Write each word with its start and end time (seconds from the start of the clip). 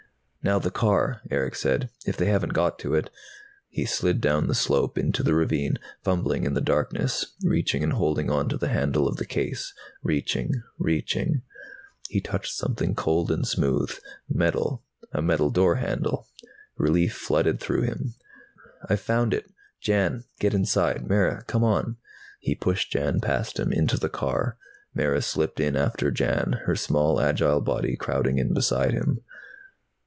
"Now 0.43 0.57
the 0.57 0.71
car," 0.71 1.21
Erick 1.29 1.53
said. 1.53 1.91
"If 2.07 2.17
they 2.17 2.25
haven't 2.25 2.53
got 2.55 2.79
to 2.79 2.95
it." 2.95 3.11
He 3.69 3.85
slid 3.85 4.19
down 4.19 4.47
the 4.47 4.55
slope 4.55 4.97
into 4.97 5.21
the 5.21 5.35
ravine, 5.35 5.77
fumbling 6.01 6.45
in 6.45 6.55
the 6.55 6.61
darkness, 6.61 7.35
reaching 7.43 7.83
and 7.83 7.93
holding 7.93 8.31
onto 8.31 8.57
the 8.57 8.69
handle 8.69 9.07
of 9.07 9.17
the 9.17 9.25
case. 9.27 9.71
Reaching, 10.01 10.63
reaching 10.79 11.43
He 12.09 12.21
touched 12.21 12.55
something 12.55 12.95
cold 12.95 13.29
and 13.29 13.47
smooth. 13.47 13.91
Metal, 14.27 14.83
a 15.11 15.21
metal 15.21 15.51
door 15.51 15.75
handle. 15.75 16.27
Relief 16.75 17.13
flooded 17.13 17.59
through 17.59 17.83
him. 17.83 18.15
"I've 18.89 18.99
found 18.99 19.35
it! 19.35 19.45
Jan, 19.79 20.23
get 20.39 20.55
inside. 20.55 21.07
Mara, 21.07 21.43
come 21.43 21.63
on." 21.63 21.97
He 22.39 22.55
pushed 22.55 22.91
Jan 22.91 23.21
past 23.21 23.59
him, 23.59 23.71
into 23.71 23.95
the 23.95 24.09
car. 24.09 24.57
Mara 24.95 25.21
slipped 25.21 25.59
in 25.59 25.75
after 25.75 26.09
Jan, 26.09 26.61
her 26.65 26.75
small 26.75 27.21
agile 27.21 27.61
body 27.61 27.95
crowding 27.95 28.39
in 28.39 28.55
beside 28.55 28.93
him. 28.93 29.21